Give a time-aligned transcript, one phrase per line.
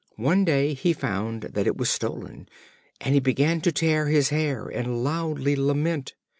[0.17, 2.49] One day he found that it was stolen,
[2.99, 6.15] and he began to tear his hair and loudly lament.